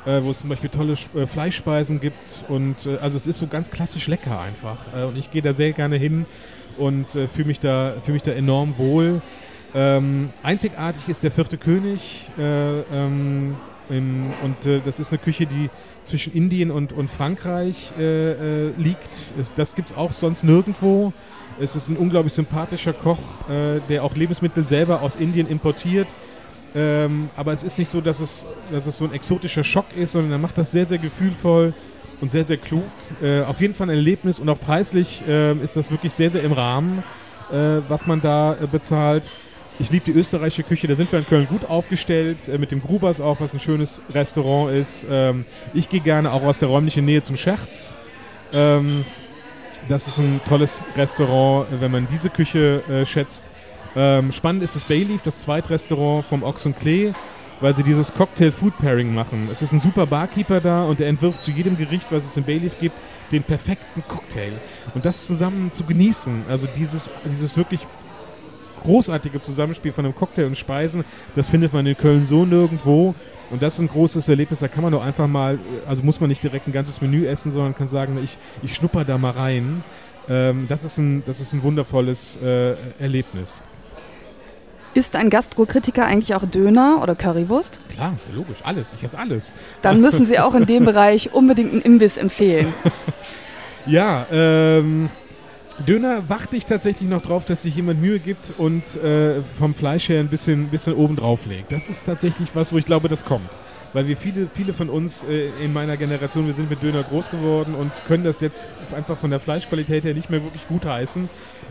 [0.06, 2.46] äh, wo es zum Beispiel tolle äh, Fleischspeisen gibt.
[2.48, 4.78] Und äh, also es ist so ganz klassisch lecker einfach.
[4.96, 6.24] Äh, und ich gehe da sehr gerne hin
[6.78, 9.20] und äh, fühle mich, da, fühl mich da enorm wohl.
[9.74, 12.30] Ähm, einzigartig ist der vierte König.
[12.38, 13.56] Ähm,
[13.92, 15.70] im, und das ist eine Küche, die
[16.02, 17.92] zwischen Indien und, und Frankreich
[18.76, 19.34] liegt.
[19.38, 21.12] Es, das gibt es auch sonst nirgendwo.
[21.60, 26.08] Es ist ein unglaublich sympathischer Koch, äh, der auch Lebensmittel selber aus Indien importiert.
[26.74, 30.12] Ähm, aber es ist nicht so, dass es, dass es so ein exotischer Schock ist,
[30.12, 31.74] sondern er macht das sehr, sehr gefühlvoll
[32.20, 32.84] und sehr, sehr klug.
[33.22, 36.42] Äh, auf jeden Fall ein Erlebnis und auch preislich äh, ist das wirklich sehr, sehr
[36.42, 37.02] im Rahmen,
[37.52, 39.24] äh, was man da äh, bezahlt.
[39.78, 42.80] Ich liebe die österreichische Küche, da sind wir in Köln gut aufgestellt, äh, mit dem
[42.80, 45.06] Grubers auch, was ein schönes Restaurant ist.
[45.10, 47.94] Ähm, ich gehe gerne auch aus der räumlichen Nähe zum Scherz.
[48.52, 49.04] Ähm,
[49.88, 53.50] das ist ein tolles Restaurant, wenn man diese Küche äh, schätzt.
[53.96, 57.12] Ähm, spannend ist das Bayleaf, das Zweitrestaurant vom Ochs und Klee,
[57.60, 59.48] weil sie dieses Cocktail-Food-Pairing machen.
[59.50, 62.44] Es ist ein super Barkeeper da und der entwirft zu jedem Gericht, was es im
[62.44, 62.96] Bayleaf gibt,
[63.32, 64.52] den perfekten Cocktail.
[64.94, 67.80] Und das zusammen zu genießen, also dieses, dieses wirklich
[68.82, 73.14] großartige Zusammenspiel von einem Cocktail und Speisen, das findet man in Köln so nirgendwo.
[73.50, 76.28] Und das ist ein großes Erlebnis, da kann man doch einfach mal, also muss man
[76.28, 79.84] nicht direkt ein ganzes Menü essen, sondern kann sagen, ich, ich schnupper da mal rein.
[80.28, 83.60] Ähm, das, ist ein, das ist ein wundervolles äh, Erlebnis.
[84.94, 87.88] Ist ein Gastrokritiker eigentlich auch Döner oder Currywurst?
[87.88, 88.88] Klar, logisch, alles.
[88.96, 89.54] Ich esse alles.
[89.80, 92.74] Dann müssen Sie auch in dem Bereich unbedingt einen Imbiss empfehlen.
[93.86, 95.08] ja, ähm,
[95.86, 100.08] Döner warte ich tatsächlich noch drauf, dass sich jemand Mühe gibt und äh, vom Fleisch
[100.08, 101.72] her ein bisschen, bisschen oben drauf legt.
[101.72, 103.48] Das ist tatsächlich was, wo ich glaube, das kommt.
[103.92, 107.28] Weil wir viele, viele von uns äh, in meiner Generation, wir sind mit Döner groß
[107.30, 111.28] geworden und können das jetzt einfach von der Fleischqualität her nicht mehr wirklich gut heißen.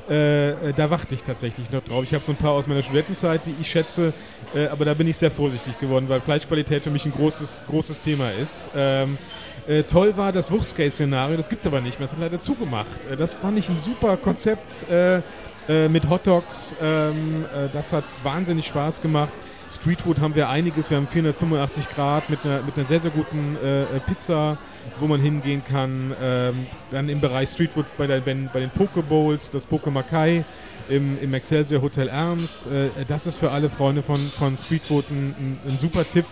[0.09, 2.03] Äh, äh da warte ich tatsächlich noch drauf.
[2.03, 4.13] Ich habe so ein paar aus meiner Studentenzeit, die ich schätze,
[4.53, 8.01] äh, aber da bin ich sehr vorsichtig geworden, weil Fleischqualität für mich ein großes, großes
[8.01, 8.69] Thema ist.
[8.75, 9.17] Ähm,
[9.67, 13.05] äh, toll war das Wurstcase-Szenario, das gibt es aber nicht mehr, das hat leider zugemacht.
[13.11, 15.21] Äh, das fand ich ein super Konzept äh,
[15.67, 19.31] äh mit Hotdogs, ähm, äh, das hat wahnsinnig Spaß gemacht.
[19.69, 23.55] Streetfood haben wir einiges, wir haben 485 Grad mit einer, mit einer sehr, sehr guten
[24.05, 24.57] Pizza,
[24.99, 26.13] wo man hingehen kann.
[26.21, 30.43] Ähm, dann im Bereich Streetfood bei, der, bei den Pokebowls, das Pokemakai
[30.89, 32.63] im, im Excelsior Hotel Ernst.
[33.07, 36.25] das ist für alle Freunde von, von Streetfood ein, ein, ein super Tipp.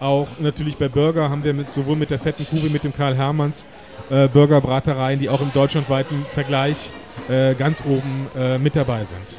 [0.00, 2.94] Auch natürlich bei Burger haben wir mit, sowohl mit der fetten Kuh wie mit dem
[2.94, 3.66] Karl Hermanns
[4.10, 6.92] äh, Burgerbratereien, die auch im deutschlandweiten Vergleich
[7.28, 9.38] äh, ganz oben äh, mit dabei sind.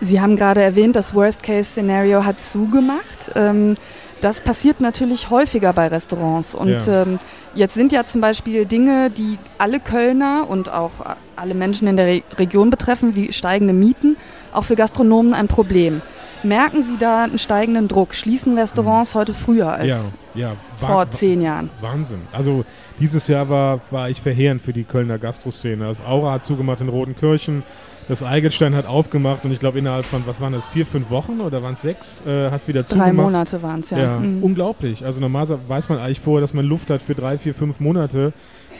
[0.00, 3.32] Sie haben gerade erwähnt, das Worst-Case-Szenario hat zugemacht.
[3.34, 3.74] Ähm,
[4.20, 6.54] das passiert natürlich häufiger bei Restaurants.
[6.54, 7.02] Und ja.
[7.02, 7.18] ähm,
[7.54, 10.92] jetzt sind ja zum Beispiel Dinge, die alle Kölner und auch
[11.34, 14.16] alle Menschen in der Re Region betreffen, wie steigende Mieten,
[14.52, 16.02] auch für Gastronomen ein Problem.
[16.46, 18.14] Merken Sie da einen steigenden Druck?
[18.14, 19.18] Schließen Restaurants mhm.
[19.18, 20.56] heute früher als ja, ja.
[20.76, 21.70] vor zehn Jahren?
[21.80, 22.20] Wahnsinn.
[22.32, 22.64] Also
[23.00, 25.86] dieses Jahr war, war ich verheerend für die Kölner Gastroszene.
[25.86, 27.64] Das Aura hat zugemacht in Rodenkirchen.
[28.08, 31.40] Das Eigelstein hat aufgemacht und ich glaube innerhalb von, was waren das, vier, fünf Wochen
[31.40, 33.08] oder waren es sechs, äh, hat es wieder zugemacht.
[33.08, 33.98] Drei Monate waren es, ja.
[33.98, 34.44] ja mhm.
[34.44, 35.04] Unglaublich.
[35.04, 38.32] Also normalerweise weiß man eigentlich vorher, dass man Luft hat für drei, vier, fünf Monate.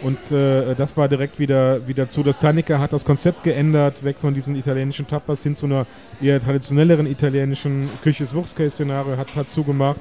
[0.02, 2.22] Und äh, das war direkt wieder, wieder zu.
[2.22, 5.86] Das Tannica hat das Konzept geändert, weg von diesen italienischen Tapas hin zu einer
[6.20, 8.26] eher traditionelleren italienischen Küche.
[8.32, 10.00] Wurstcase-Szenario hat, hat zugemacht.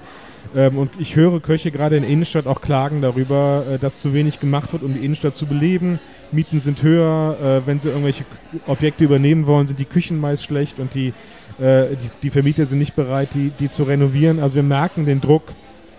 [0.55, 4.13] Ähm, und ich höre Köche gerade in der Innenstadt auch klagen darüber, äh, dass zu
[4.13, 5.99] wenig gemacht wird, um die Innenstadt zu beleben.
[6.31, 7.37] Mieten sind höher.
[7.41, 8.25] Äh, wenn sie irgendwelche
[8.67, 11.13] Objekte übernehmen wollen, sind die Küchen meist schlecht und die,
[11.59, 14.39] äh, die, die Vermieter sind nicht bereit, die, die zu renovieren.
[14.39, 15.43] Also wir merken den Druck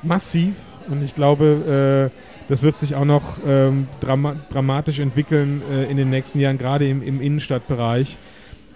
[0.03, 0.55] massiv
[0.89, 5.97] und ich glaube, äh, das wird sich auch noch ähm, drama dramatisch entwickeln äh, in
[5.97, 8.17] den nächsten Jahren, gerade im, im Innenstadtbereich.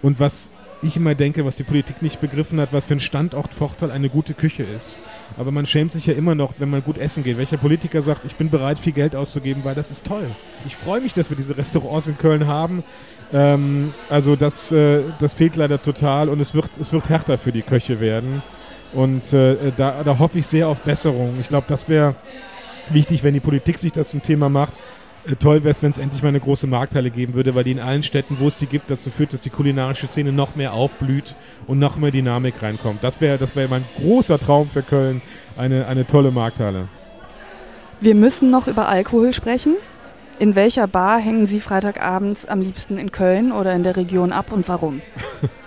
[0.01, 0.53] Und was
[0.83, 4.33] ich immer denke, was die Politik nicht begriffen hat, was für ein Standortvorteil eine gute
[4.33, 5.01] Küche ist.
[5.37, 7.37] Aber man schämt sich ja immer noch, wenn man gut essen geht.
[7.37, 10.25] Welcher Politiker sagt, ich bin bereit, viel Geld auszugeben, weil das ist toll.
[10.65, 12.83] Ich freue mich, dass wir diese Restaurants in Köln haben.
[13.31, 17.51] Ähm, also das, äh, das fehlt leider total und es wird, es wird härter für
[17.51, 18.41] die Köche werden.
[18.93, 21.37] Und äh, da, da hoffe ich sehr auf Besserung.
[21.39, 22.15] Ich glaube, das wäre
[22.93, 24.73] wichtig, wenn die Politik sich das zum Thema macht.
[25.27, 27.71] Äh, toll wäre es, wenn es endlich mal eine große Markthalle geben würde, weil die
[27.71, 30.73] in allen Städten, wo es sie gibt, dazu führt, dass die kulinarische Szene noch mehr
[30.73, 31.35] aufblüht
[31.67, 33.03] und noch mehr Dynamik reinkommt.
[33.03, 35.21] Das wäre das wär mein großer Traum für Köln,
[35.57, 36.87] eine, eine tolle Markthalle.
[37.99, 39.75] Wir müssen noch über Alkohol sprechen.
[40.39, 44.51] In welcher Bar hängen Sie Freitagabends am liebsten in Köln oder in der Region ab
[44.51, 45.01] und warum?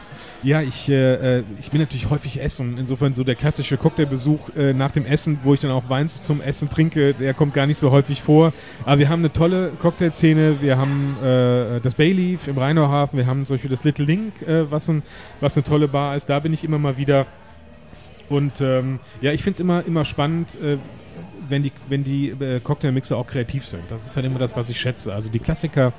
[0.44, 2.76] Ja, ich, äh, äh, ich bin natürlich häufig essen.
[2.76, 6.42] Insofern so der klassische Cocktailbesuch äh, nach dem Essen, wo ich dann auch Wein zum
[6.42, 8.52] Essen trinke, der kommt gar nicht so häufig vor.
[8.84, 10.60] Aber wir haben eine tolle Cocktailszene.
[10.60, 13.18] Wir haben äh, das Bayleaf im Rheinauhafen.
[13.18, 15.02] Wir haben zum Beispiel das Little Link, äh, was, ein,
[15.40, 16.26] was eine tolle Bar ist.
[16.26, 17.26] Da bin ich immer mal wieder.
[18.28, 20.76] Und ähm, ja, ich finde es immer, immer spannend, äh,
[21.48, 23.82] wenn die, wenn die Cocktailmixer auch kreativ sind.
[23.88, 25.14] Das ist halt immer das, was ich schätze.
[25.14, 25.94] Also die Klassiker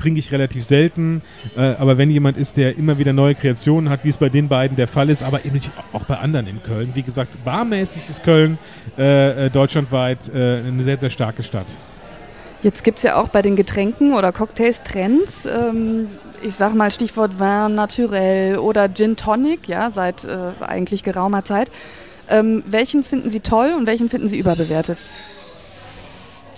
[0.00, 1.22] trinke ich relativ selten.
[1.56, 4.48] Äh, aber wenn jemand ist, der immer wieder neue Kreationen hat, wie es bei den
[4.48, 5.60] beiden der Fall ist, aber eben
[5.92, 6.90] auch bei anderen in Köln.
[6.94, 8.58] Wie gesagt, barmäßig ist Köln
[8.98, 11.66] äh, äh deutschlandweit äh, eine sehr, sehr starke Stadt.
[12.62, 15.46] Jetzt gibt es ja auch bei den Getränken oder Cocktails Trends.
[15.46, 16.08] Ähm,
[16.42, 21.70] ich sag mal Stichwort Vin Naturel oder Gin Tonic, ja, seit äh, eigentlich geraumer Zeit.
[22.28, 24.98] Ähm, welchen finden Sie toll und welchen finden Sie überbewertet?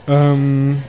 [0.08, 0.82] Ähm,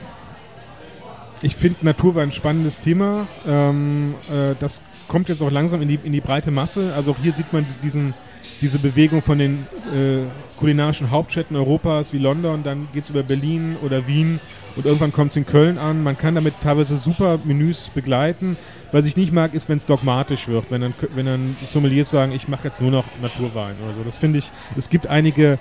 [1.44, 3.28] ich finde Natur war ein spannendes Thema.
[3.46, 6.94] Ähm, äh, das kommt jetzt auch langsam in die, in die breite Masse.
[6.94, 8.14] Also auch hier sieht man diesen,
[8.62, 10.26] diese Bewegung von den äh,
[10.58, 14.40] kulinarischen Hauptstädten Europas wie London, dann geht es über Berlin oder Wien
[14.76, 16.02] und irgendwann kommt es in Köln an.
[16.02, 18.56] Man kann damit teilweise super Menüs begleiten.
[18.92, 22.32] Was ich nicht mag, ist, wenn es dogmatisch wird, wenn dann, wenn dann Sommeliers sagen,
[22.32, 24.02] ich mache jetzt nur noch Naturwein oder so.
[24.02, 25.58] Das finde ich, es gibt einige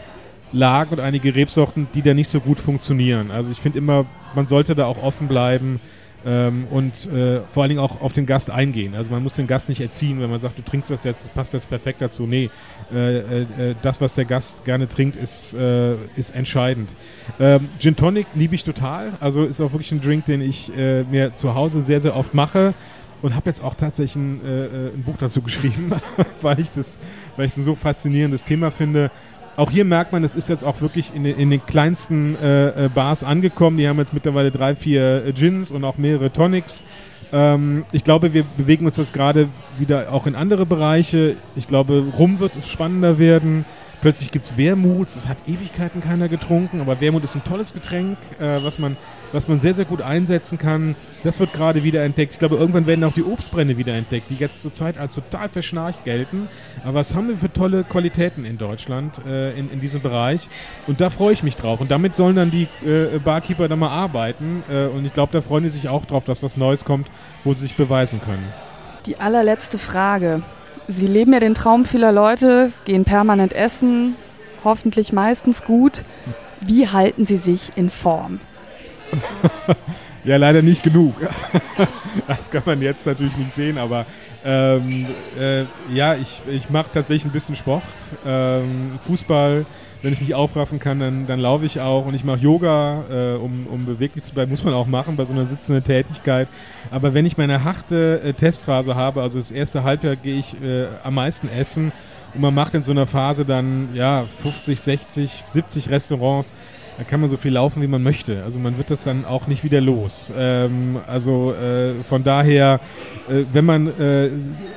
[0.53, 3.31] Lagen und einige Rebsorten, die da nicht so gut funktionieren.
[3.31, 5.79] Also ich finde immer, man sollte da auch offen bleiben
[6.25, 8.95] ähm, und äh, vor allen Dingen auch auf den Gast eingehen.
[8.95, 11.33] Also man muss den Gast nicht erziehen, wenn man sagt, du trinkst das jetzt, das
[11.33, 12.25] passt jetzt perfekt dazu.
[12.25, 12.49] Nee,
[12.93, 16.91] äh, äh, äh das, was der Gast gerne trinkt, ist, äh, ist entscheidend.
[17.39, 19.13] Ähm, Gin Tonic liebe ich total.
[19.19, 22.33] Also ist auch wirklich ein Drink, den ich äh, mir zu Hause sehr, sehr oft
[22.33, 22.73] mache
[23.21, 24.41] und habe jetzt auch tatsächlich ein,
[24.95, 25.93] ein Buch dazu geschrieben,
[26.41, 26.99] weil ich das,
[27.37, 29.11] weil ich ein so faszinierendes Thema finde
[29.55, 32.89] auch hier merkt man, es ist jetzt auch wirklich in, in den kleinsten äh, äh,
[32.89, 33.77] Bars angekommen.
[33.77, 36.83] Die haben jetzt mittlerweile drei, vier äh, Gins und auch mehrere Tonics.
[37.31, 41.35] Ähm, ich glaube, wir bewegen uns jetzt gerade wieder auch in andere Bereiche.
[41.55, 43.65] Ich glaube, Rum wird es spannender werden.
[44.01, 48.17] Plötzlich gibt es Wermut, das hat Ewigkeiten keiner getrunken, aber Wermut ist ein tolles Getränk,
[48.37, 48.97] äh, was, man,
[49.33, 50.95] was man sehr, sehr gut einsetzen kann.
[51.23, 52.33] Das wird gerade wieder entdeckt.
[52.33, 56.05] Ich glaube, irgendwann werden auch die Obstbrände wieder entdeckt, die jetzt zurzeit als total verschnarcht
[56.05, 56.47] gelten.
[56.83, 60.47] Aber was haben wir für tolle Qualitäten in Deutschland äh, in, in diesem Bereich?
[60.87, 61.81] Und da freue ich mich drauf.
[61.81, 64.63] Und damit sollen dann die äh, Barkeeper dann mal arbeiten.
[64.71, 67.07] Äh, und ich glaube, da freuen die sich auch drauf, dass was Neues kommt,
[67.43, 68.45] wo sie sich beweisen können.
[69.07, 70.43] Die allerletzte Frage.
[70.87, 74.15] Sie leben ja den Traum vieler Leute, gehen permanent essen,
[74.63, 76.03] hoffentlich meistens gut.
[76.61, 78.39] Wie halten Sie sich in Form?
[80.23, 81.15] ja, leider nicht genug.
[82.27, 84.05] das kann man jetzt natürlich nicht sehen, aber
[84.45, 85.07] ähm,
[85.39, 87.83] äh, ja, ich, ich mache tatsächlich ein bisschen Sport.
[88.25, 89.65] Ähm, Fußball,
[90.01, 93.35] wenn ich mich aufraffen kann, dann, dann laufe ich auch und ich mache Yoga, äh,
[93.35, 94.51] um, um beweglich zu bleiben.
[94.51, 96.49] Muss man auch machen bei so einer sitzenden Tätigkeit.
[96.91, 100.87] Aber wenn ich meine harte äh, Testphase habe, also das erste Halbjahr gehe ich äh,
[101.03, 101.93] am meisten essen
[102.33, 106.51] und man macht in so einer Phase dann ja 50, 60, 70 Restaurants
[106.97, 108.43] da kann man so viel laufen, wie man möchte.
[108.43, 110.31] Also man wird das dann auch nicht wieder los.
[110.37, 112.79] Ähm, also äh, von daher,
[113.29, 114.29] äh, wenn man äh,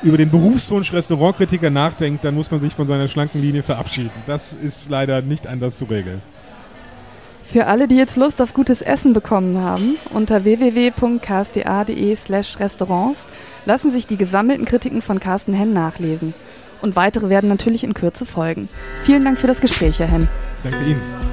[0.03, 4.11] über den Berufswunsch Restaurantkritiker nachdenkt, dann muss man sich von seiner schlanken Linie verabschieden.
[4.27, 6.23] Das ist leider nicht anders zu regeln.
[7.43, 13.29] Für alle, die jetzt Lust auf gutes Essen bekommen haben, unter www.ksda.de slash Restaurants
[13.67, 16.35] lassen sich die gesammelten Kritiken von Carsten Henn nachlesen.
[16.83, 18.69] Und weitere werden natürlich in Kürze folgen.
[19.05, 20.29] Vielen Dank für das Gespräch, Herr Henn.
[20.65, 21.26] Danke Ihnen.